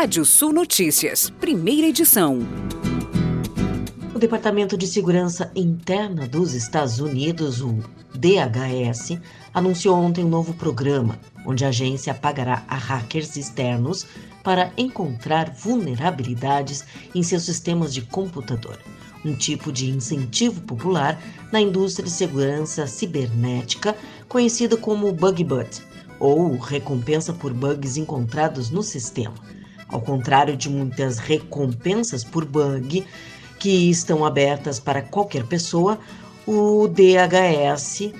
Rádio 0.00 0.24
Sul 0.24 0.52
Notícias, 0.52 1.28
primeira 1.40 1.88
edição. 1.88 2.38
O 4.14 4.18
Departamento 4.20 4.78
de 4.78 4.86
Segurança 4.86 5.50
Interna 5.56 6.24
dos 6.28 6.54
Estados 6.54 7.00
Unidos, 7.00 7.60
o 7.60 7.82
DHS, 8.14 9.18
anunciou 9.52 9.96
ontem 9.96 10.24
um 10.24 10.28
novo 10.28 10.54
programa, 10.54 11.18
onde 11.44 11.64
a 11.64 11.70
agência 11.70 12.14
pagará 12.14 12.64
a 12.68 12.76
hackers 12.76 13.34
externos 13.36 14.06
para 14.44 14.72
encontrar 14.78 15.52
vulnerabilidades 15.52 16.84
em 17.12 17.24
seus 17.24 17.42
sistemas 17.42 17.92
de 17.92 18.02
computador, 18.02 18.78
um 19.24 19.34
tipo 19.34 19.72
de 19.72 19.90
incentivo 19.90 20.60
popular 20.60 21.20
na 21.50 21.60
indústria 21.60 22.04
de 22.04 22.12
segurança 22.12 22.86
cibernética 22.86 23.96
conhecida 24.28 24.76
como 24.76 25.10
Bug 25.10 25.42
Butt, 25.42 25.82
ou 26.20 26.56
recompensa 26.56 27.32
por 27.32 27.52
bugs 27.52 27.96
encontrados 27.96 28.70
no 28.70 28.84
sistema. 28.84 29.57
Ao 29.88 30.00
contrário 30.00 30.56
de 30.56 30.68
muitas 30.68 31.18
recompensas 31.18 32.22
por 32.22 32.44
bug 32.44 33.06
que 33.58 33.90
estão 33.90 34.24
abertas 34.24 34.78
para 34.78 35.02
qualquer 35.02 35.44
pessoa, 35.44 35.98
o 36.46 36.86
DHS 36.88 38.12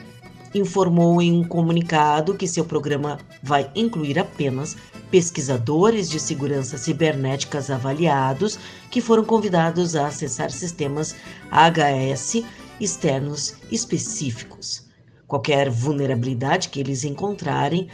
informou 0.54 1.20
em 1.20 1.32
um 1.32 1.44
comunicado 1.44 2.34
que 2.34 2.48
seu 2.48 2.64
programa 2.64 3.18
vai 3.42 3.70
incluir 3.74 4.18
apenas 4.18 4.76
pesquisadores 5.10 6.08
de 6.08 6.18
segurança 6.18 6.76
cibernéticas 6.76 7.70
avaliados 7.70 8.58
que 8.90 9.00
foram 9.00 9.24
convidados 9.24 9.94
a 9.94 10.06
acessar 10.06 10.50
sistemas 10.50 11.14
HS 11.50 12.44
externos 12.80 13.56
específicos. 13.70 14.86
Qualquer 15.26 15.68
vulnerabilidade 15.68 16.68
que 16.68 16.80
eles 16.80 17.04
encontrarem 17.04 17.88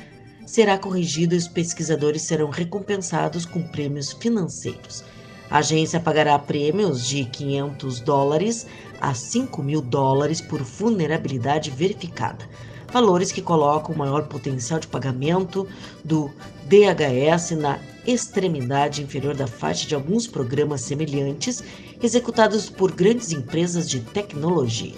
será 0.47 0.79
corrigida 0.79 1.35
e 1.35 1.39
os 1.39 1.49
pesquisadores 1.49 2.23
serão 2.23 2.51
recompensados 2.51 3.47
com 3.47 3.63
prêmios 3.63 4.13
financeiros. 4.13 5.05
A 5.51 5.59
agência 5.59 6.01
pagará 6.01 6.39
prêmios 6.39 7.07
de 7.07 7.25
500 7.25 8.01
dólares 8.01 8.67
a 9.01 9.15
5 9.15 9.63
mil 9.63 9.81
dólares 9.81 10.41
por 10.41 10.63
vulnerabilidade 10.63 11.71
verificada, 11.71 12.49
valores 12.93 13.31
que 13.31 13.43
colocam 13.43 13.95
o 13.95 13.99
maior 13.99 14.27
potencial 14.29 14.81
de 14.81 14.87
pagamento 14.87 15.69
do 16.03 16.31
DHS 16.67 17.53
na 17.53 17.79
extremidade 18.07 19.03
inferior 19.03 19.35
da 19.35 19.47
faixa 19.47 19.87
de 19.87 19.95
alguns 19.95 20.27
programas 20.27 20.83
semelhantes 20.83 21.63
executados 22.03 22.69
por 22.69 22.93
grandes 22.93 23.33
empresas 23.33 23.89
de 23.89 24.01
tecnologia. 24.01 24.95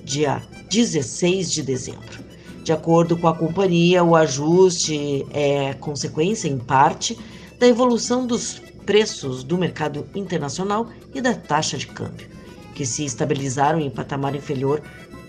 dia 0.04 0.42
16 0.70 1.52
de 1.52 1.62
dezembro. 1.64 2.24
De 2.64 2.74
acordo 2.74 3.16
com 3.16 3.28
a 3.28 3.36
companhia, 3.36 4.04
o 4.04 4.16
ajuste 4.16 5.26
é 5.32 5.74
consequência, 5.76 6.48
em 6.48 6.58
parte, 6.58 7.18
da 7.60 7.68
evolução 7.68 8.26
dos 8.26 8.60
preços 8.86 9.44
do 9.44 9.58
mercado 9.58 10.08
internacional 10.16 10.88
e 11.14 11.22
da 11.22 11.34
taxa 11.34 11.78
de 11.78 11.88
câmbio, 11.88 12.28
que 12.74 12.86
se 12.86 13.06
estabilizaram 13.06 13.80
em 13.80 13.90
patamar 13.90 14.36
inferior 14.36 14.82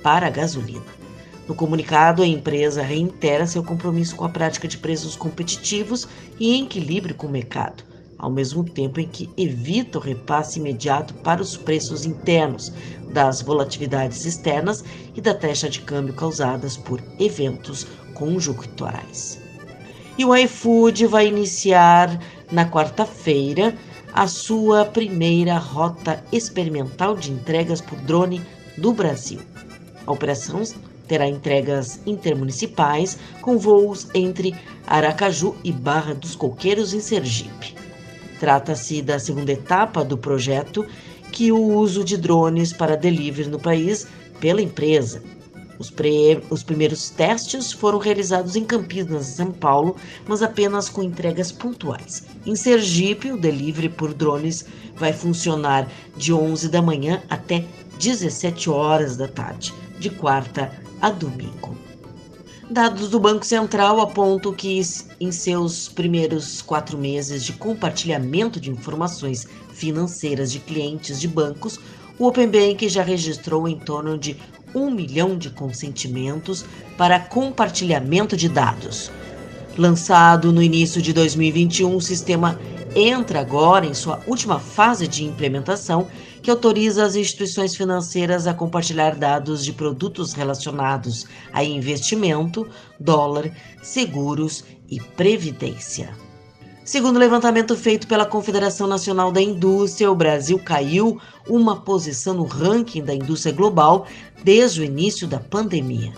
para 0.03 0.27
a 0.27 0.31
gasolina. 0.31 1.06
No 1.49 1.55
comunicado, 1.55 2.23
a 2.23 2.27
empresa 2.27 2.83
reitera 2.83 3.47
seu 3.47 3.63
compromisso 3.63 4.17
com 4.17 4.25
a 4.25 4.29
prática 4.29 4.67
de 4.67 4.79
preços 4.79 5.15
competitivos 5.15 6.09
e 6.41 6.57
em 6.57 6.65
equilíbrio 6.65 7.15
com 7.15 7.29
o 7.29 7.31
mercado, 7.31 7.85
ao 8.19 8.31
mesmo 8.31 8.65
tempo 8.65 8.99
em 8.99 9.07
que 9.07 9.31
evita 9.37 9.99
o 9.99 10.01
repasse 10.01 10.59
imediato 10.59 11.15
para 11.15 11.41
os 11.41 11.57
preços 11.57 12.05
internos 12.05 12.73
das 13.13 13.43
volatilidades 13.43 14.25
externas 14.25 14.83
e 15.15 15.21
da 15.21 15.33
taxa 15.33 15.69
de 15.69 15.81
câmbio 15.81 16.15
causadas 16.15 16.77
por 16.77 17.01
eventos 17.19 17.87
conjunturais. 18.15 19.41
E 20.19 20.25
o 20.25 20.35
iFood 20.35 21.07
vai 21.07 21.29
iniciar 21.29 22.19
na 22.51 22.69
quarta-feira 22.69 23.77
a 24.13 24.27
sua 24.27 24.85
primeira 24.85 25.59
rota 25.59 26.25
experimental 26.33 27.15
de 27.15 27.31
entregas 27.31 27.81
por 27.81 27.99
drone 28.01 28.41
do 28.79 28.93
Brasil. 28.93 29.41
A 30.07 30.13
operação 30.13 30.63
terá 31.07 31.29
entregas 31.29 32.01
intermunicipais 32.07 33.19
com 33.41 33.59
voos 33.59 34.09
entre 34.15 34.55
Aracaju 34.87 35.55
e 35.65 35.73
Barra 35.73 36.15
dos 36.15 36.35
Coqueiros, 36.35 36.93
em 36.95 37.01
Sergipe. 37.01 37.75
Trata-se 38.39 39.01
da 39.01 39.19
segunda 39.19 39.53
etapa 39.53 40.05
do 40.05 40.19
projeto 40.19 40.87
que 41.33 41.51
o 41.51 41.59
uso 41.59 42.05
de 42.05 42.17
drones 42.17 42.73
para 42.73 42.97
delivery 42.97 43.49
no 43.49 43.59
país 43.59 44.07
pela 44.41 44.63
empresa. 44.63 45.23
Os, 45.79 45.91
pre... 45.91 46.41
Os 46.51 46.63
primeiros 46.63 47.11
testes 47.11 47.73
foram 47.73 47.99
realizados 47.99 48.57
em 48.57 48.65
Campinas, 48.65 49.27
São 49.27 49.53
Paulo, 49.53 49.97
mas 50.27 50.43
apenas 50.43 50.89
com 50.89 51.03
entregas 51.03 51.53
pontuais. 51.53 52.25
Em 52.45 52.57
Sergipe, 52.57 53.33
o 53.33 53.37
delivery 53.39 53.89
por 53.89 54.15
drones 54.15 54.65
vai 54.95 55.13
funcionar 55.13 55.89
de 56.17 56.33
11 56.33 56.69
da 56.69 56.81
manhã 56.81 57.23
até 57.29 57.65
17 57.99 58.71
horas 58.71 59.17
da 59.17 59.29
tarde, 59.29 59.75
de 59.99 60.11
quarta 60.11 60.71
a 61.01 61.11
domingo. 61.11 61.77
Dados 62.69 63.11
do 63.11 63.21
Banco 63.21 63.47
Central 63.47 64.01
apontam 64.01 64.53
que, 64.53 64.81
em 65.21 65.31
seus 65.31 65.89
primeiros 65.89 66.61
quatro 66.61 66.99
meses 66.99 67.45
de 67.45 67.53
compartilhamento 67.53 68.59
de 68.59 68.71
informações 68.71 69.47
financeiras 69.73 70.51
de 70.51 70.59
clientes 70.59 71.21
de 71.21 71.29
bancos, 71.29 71.79
o 72.19 72.27
Open 72.27 72.49
Bank 72.49 72.89
já 72.89 73.03
registrou 73.03 73.69
em 73.69 73.79
torno 73.79 74.19
de 74.19 74.37
um 74.75 74.91
milhão 74.91 75.39
de 75.39 75.51
consentimentos 75.51 76.65
para 76.97 77.21
compartilhamento 77.21 78.37
de 78.37 78.49
dados. 78.49 79.13
Lançado 79.79 80.53
no 80.53 80.63
início 80.63 81.01
de 81.01 81.13
2021, 81.13 81.95
o 81.95 82.01
sistema 82.01 82.59
entra 82.97 83.41
agora 83.41 83.85
em 83.85 83.93
sua 83.93 84.21
última 84.27 84.59
fase 84.59 85.07
de 85.07 85.23
implementação, 85.23 86.09
que 86.43 86.51
autoriza 86.51 87.05
as 87.05 87.15
instituições 87.15 87.77
financeiras 87.77 88.47
a 88.47 88.55
compartilhar 88.55 89.15
dados 89.15 89.63
de 89.63 89.73
produtos 89.73 90.33
relacionados 90.33 91.27
a 91.53 91.63
investimento, 91.63 92.67
dólar, 92.99 93.51
seguros 93.83 94.65
e 94.89 94.99
previdência. 94.99 96.09
Segundo 96.85 97.17
o 97.17 97.19
levantamento 97.19 97.77
feito 97.77 98.07
pela 98.07 98.25
Confederação 98.25 98.87
Nacional 98.87 99.33
da 99.33 99.43
Indústria, 99.43 100.11
o 100.11 100.15
Brasil 100.15 100.57
caiu 100.59 101.21
uma 101.49 101.81
posição 101.81 102.33
no 102.35 102.45
ranking 102.45 103.03
da 103.03 103.13
indústria 103.13 103.53
global 103.53 104.07
desde 104.43 104.81
o 104.81 104.85
início 104.85 105.27
da 105.27 105.41
pandemia. 105.41 106.13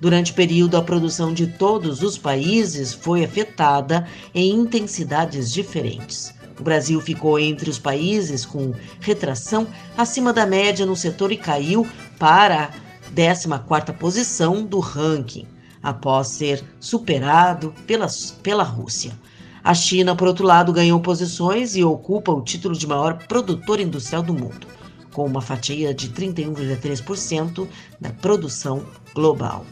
Durante 0.00 0.32
o 0.32 0.34
período, 0.34 0.78
a 0.78 0.82
produção 0.82 1.34
de 1.34 1.46
todos 1.46 2.02
os 2.02 2.16
países 2.16 2.94
foi 2.94 3.22
afetada 3.22 4.08
em 4.34 4.50
intensidades 4.50 5.52
diferentes. 5.52 6.32
O 6.58 6.62
Brasil 6.62 6.98
ficou 7.02 7.38
entre 7.38 7.68
os 7.68 7.78
países 7.78 8.46
com 8.46 8.72
retração 8.98 9.66
acima 9.96 10.32
da 10.32 10.46
média 10.46 10.86
no 10.86 10.96
setor 10.96 11.32
e 11.32 11.36
caiu 11.36 11.86
para 12.18 12.64
a 12.64 13.12
14ª 13.14 13.92
posição 13.92 14.64
do 14.64 14.78
ranking, 14.78 15.46
após 15.82 16.28
ser 16.28 16.64
superado 16.78 17.74
pela, 17.86 18.06
pela 18.42 18.62
Rússia. 18.62 19.12
A 19.62 19.74
China, 19.74 20.16
por 20.16 20.28
outro 20.28 20.46
lado, 20.46 20.72
ganhou 20.72 20.98
posições 21.00 21.76
e 21.76 21.84
ocupa 21.84 22.32
o 22.32 22.40
título 22.40 22.74
de 22.74 22.86
maior 22.86 23.26
produtor 23.26 23.80
industrial 23.80 24.22
do 24.22 24.32
mundo, 24.32 24.66
com 25.12 25.26
uma 25.26 25.42
fatia 25.42 25.92
de 25.92 26.08
31,3% 26.08 27.68
da 28.00 28.08
produção 28.10 28.82
global. 29.14 29.66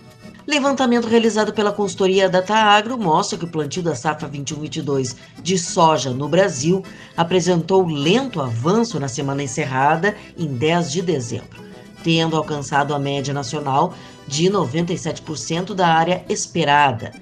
Levantamento 0.49 1.06
realizado 1.06 1.53
pela 1.53 1.71
consultoria 1.71 2.27
Data 2.27 2.55
Agro 2.55 2.97
mostra 2.97 3.37
que 3.37 3.45
o 3.45 3.50
plantio 3.50 3.83
da 3.83 3.95
safra 3.95 4.27
21-22 4.31 5.15
de 5.43 5.59
soja 5.59 6.09
no 6.09 6.27
Brasil 6.27 6.83
apresentou 7.15 7.87
lento 7.87 8.41
avanço 8.41 8.99
na 8.99 9.09
semana 9.09 9.43
encerrada 9.43 10.17
em 10.39 10.47
10 10.47 10.91
de 10.91 11.03
dezembro, 11.03 11.62
tendo 12.03 12.35
alcançado 12.35 12.95
a 12.95 12.99
média 12.99 13.35
nacional 13.35 13.93
de 14.27 14.45
97% 14.45 15.75
da 15.75 15.87
área 15.87 16.25
esperada, 16.31 17.12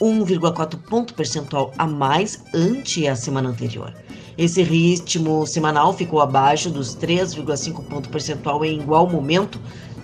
1,4 0.00 0.78
ponto 0.78 1.12
percentual 1.12 1.74
a 1.76 1.86
mais 1.86 2.42
ante 2.54 3.06
a 3.06 3.14
semana 3.14 3.50
anterior. 3.50 3.92
Esse 4.38 4.62
ritmo 4.62 5.46
semanal 5.46 5.92
ficou 5.92 6.22
abaixo 6.22 6.70
dos 6.70 6.96
3,5 6.96 7.84
ponto 7.84 8.08
percentual 8.08 8.64
em 8.64 8.80
igual 8.80 9.06
momento 9.06 9.60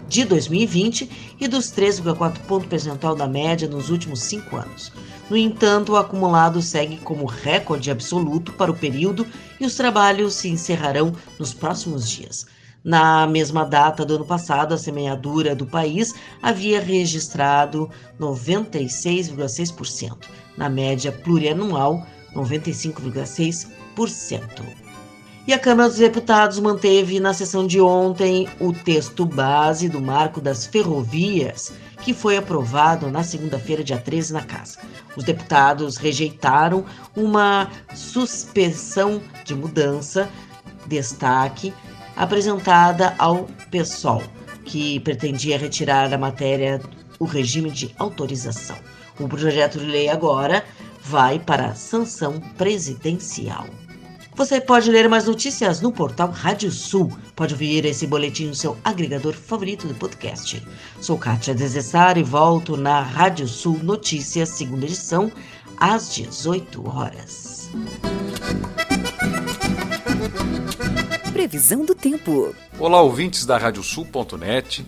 de 0.08 0.24
2020 0.24 1.36
e 1.38 1.46
dos 1.46 1.66
3,4 1.66 2.38
ponto 2.46 2.66
percentual 2.66 3.14
da 3.14 3.28
média 3.28 3.68
nos 3.68 3.90
últimos 3.90 4.22
cinco 4.22 4.56
anos. 4.56 4.90
No 5.28 5.36
entanto, 5.36 5.92
o 5.92 5.96
acumulado 5.96 6.62
segue 6.62 6.96
como 6.96 7.26
recorde 7.26 7.90
absoluto 7.90 8.52
para 8.52 8.70
o 8.70 8.76
período 8.76 9.26
e 9.60 9.66
os 9.66 9.74
trabalhos 9.74 10.32
se 10.34 10.48
encerrarão 10.48 11.12
nos 11.38 11.52
próximos 11.52 12.08
dias. 12.08 12.46
Na 12.82 13.26
mesma 13.26 13.64
data 13.64 14.02
do 14.04 14.14
ano 14.14 14.24
passado, 14.24 14.72
a 14.72 14.78
semeadura 14.78 15.54
do 15.54 15.66
país 15.66 16.14
havia 16.42 16.80
registrado 16.80 17.90
96,6%, 18.18 20.16
na 20.56 20.70
média 20.70 21.12
plurianual, 21.12 22.06
95,6%. 22.34 24.87
E 25.48 25.52
a 25.54 25.58
Câmara 25.58 25.88
dos 25.88 25.96
Deputados 25.96 26.60
manteve 26.60 27.18
na 27.18 27.32
sessão 27.32 27.66
de 27.66 27.80
ontem 27.80 28.46
o 28.60 28.70
texto 28.70 29.24
base 29.24 29.88
do 29.88 29.98
Marco 29.98 30.42
das 30.42 30.66
Ferrovias, 30.66 31.72
que 32.02 32.12
foi 32.12 32.36
aprovado 32.36 33.10
na 33.10 33.22
segunda-feira, 33.22 33.82
dia 33.82 33.96
13, 33.96 34.34
na 34.34 34.42
Casa. 34.42 34.78
Os 35.16 35.24
deputados 35.24 35.96
rejeitaram 35.96 36.84
uma 37.16 37.70
suspensão 37.94 39.22
de 39.42 39.54
mudança, 39.54 40.28
destaque, 40.86 41.72
apresentada 42.14 43.14
ao 43.16 43.48
PSOL, 43.70 44.22
que 44.66 45.00
pretendia 45.00 45.56
retirar 45.56 46.10
da 46.10 46.18
matéria 46.18 46.78
o 47.18 47.24
regime 47.24 47.70
de 47.70 47.94
autorização. 47.98 48.76
O 49.18 49.26
projeto 49.26 49.78
de 49.78 49.86
lei 49.86 50.10
agora 50.10 50.62
vai 51.00 51.38
para 51.38 51.68
a 51.68 51.74
sanção 51.74 52.38
presidencial. 52.58 53.66
Você 54.38 54.60
pode 54.60 54.88
ler 54.88 55.08
mais 55.08 55.26
notícias 55.26 55.80
no 55.80 55.90
portal 55.90 56.30
Rádio 56.30 56.70
Sul. 56.70 57.10
Pode 57.34 57.54
ouvir 57.54 57.84
esse 57.84 58.06
boletim 58.06 58.46
no 58.46 58.54
seu 58.54 58.76
agregador 58.84 59.34
favorito 59.34 59.88
de 59.88 59.94
podcast. 59.94 60.64
Sou 61.00 61.18
Kátia 61.18 61.52
Desessar 61.52 62.16
e 62.16 62.22
volto 62.22 62.76
na 62.76 63.02
Rádio 63.02 63.48
Sul 63.48 63.80
Notícias, 63.82 64.50
segunda 64.50 64.86
edição, 64.86 65.32
às 65.76 66.14
18 66.14 66.88
horas. 66.88 67.68
Previsão 71.32 71.84
do 71.84 71.96
tempo. 71.96 72.54
Olá, 72.78 73.02
ouvintes 73.02 73.44
da 73.44 73.58
Radiosul.net. 73.58 74.86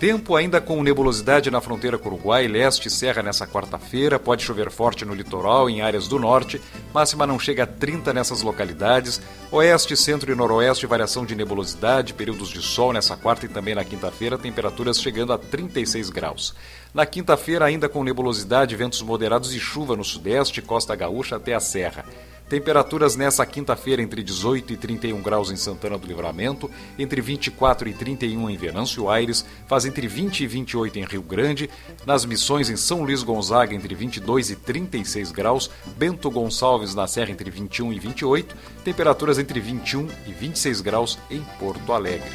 Tempo 0.00 0.36
ainda 0.36 0.60
com 0.60 0.80
nebulosidade 0.80 1.50
na 1.50 1.60
fronteira 1.60 1.98
com 1.98 2.08
Uruguai, 2.08 2.46
leste 2.46 2.86
e 2.86 2.90
serra 2.90 3.20
nessa 3.20 3.48
quarta-feira. 3.48 4.16
Pode 4.16 4.44
chover 4.44 4.70
forte 4.70 5.04
no 5.04 5.12
litoral, 5.12 5.68
em 5.68 5.80
áreas 5.80 6.06
do 6.06 6.20
norte. 6.20 6.60
Máxima 6.94 7.26
não 7.26 7.36
chega 7.36 7.64
a 7.64 7.66
30 7.66 8.14
nessas 8.14 8.40
localidades. 8.40 9.20
Oeste, 9.50 9.96
centro 9.96 10.30
e 10.30 10.36
noroeste, 10.36 10.86
variação 10.86 11.26
de 11.26 11.34
nebulosidade, 11.34 12.14
períodos 12.14 12.48
de 12.48 12.62
sol 12.62 12.92
nessa 12.92 13.16
quarta 13.16 13.46
e 13.46 13.48
também 13.48 13.74
na 13.74 13.82
quinta-feira, 13.82 14.38
temperaturas 14.38 15.00
chegando 15.00 15.32
a 15.32 15.38
36 15.38 16.10
graus. 16.10 16.54
Na 16.94 17.04
quinta-feira, 17.04 17.64
ainda 17.64 17.88
com 17.88 18.04
nebulosidade, 18.04 18.76
ventos 18.76 19.02
moderados 19.02 19.52
e 19.52 19.58
chuva 19.58 19.96
no 19.96 20.04
sudeste, 20.04 20.62
costa 20.62 20.94
gaúcha 20.94 21.34
até 21.34 21.54
a 21.54 21.60
serra. 21.60 22.04
Temperaturas 22.48 23.14
nessa 23.14 23.44
quinta-feira 23.44 24.00
entre 24.02 24.22
18 24.22 24.72
e 24.72 24.76
31 24.76 25.20
graus 25.20 25.50
em 25.50 25.56
Santana 25.56 25.98
do 25.98 26.06
Livramento, 26.06 26.70
entre 26.98 27.20
24 27.20 27.88
e 27.88 27.92
31 27.92 28.48
em 28.48 28.56
Venâncio 28.56 29.10
Aires, 29.10 29.44
faz 29.66 29.84
entre 29.84 30.08
20 30.08 30.40
e 30.40 30.46
28 30.46 30.98
em 30.98 31.04
Rio 31.04 31.22
Grande, 31.22 31.68
nas 32.06 32.24
Missões 32.24 32.70
em 32.70 32.76
São 32.76 33.02
Luís 33.02 33.22
Gonzaga 33.22 33.74
entre 33.74 33.94
22 33.94 34.50
e 34.50 34.56
36 34.56 35.30
graus, 35.30 35.70
Bento 35.96 36.30
Gonçalves 36.30 36.94
na 36.94 37.06
Serra 37.06 37.32
entre 37.32 37.50
21 37.50 37.92
e 37.92 37.98
28, 37.98 38.56
temperaturas 38.82 39.38
entre 39.38 39.60
21 39.60 40.08
e 40.26 40.32
26 40.32 40.80
graus 40.80 41.18
em 41.30 41.42
Porto 41.58 41.92
Alegre. 41.92 42.30